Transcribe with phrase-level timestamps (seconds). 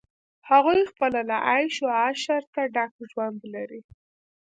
[0.49, 3.81] هغوی خپله له عیش و عشرته ډک ژوند لري.